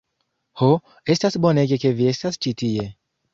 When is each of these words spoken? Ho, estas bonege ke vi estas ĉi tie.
Ho, 0.61 0.69
estas 1.15 1.37
bonege 1.45 1.79
ke 1.85 1.93
vi 2.01 2.09
estas 2.13 2.41
ĉi 2.47 2.55
tie. 2.65 2.89